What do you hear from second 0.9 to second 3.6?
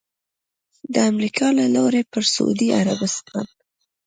د امریکا له لوري پر سعودي عربستان